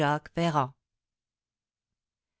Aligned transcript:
Jacques 0.01 0.31
Ferrand. 0.33 0.71